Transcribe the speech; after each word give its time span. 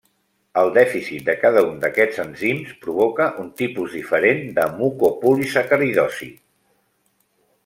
El 0.59 0.69
dèficit 0.75 1.27
de 1.27 1.35
cada 1.41 1.61
un 1.65 1.75
d'aquests 1.83 2.17
enzims 2.23 2.73
provoca 2.85 3.29
un 3.43 3.53
tipus 3.61 3.93
diferent 3.99 4.43
de 4.57 4.67
mucopolisacaridosis. 4.81 6.37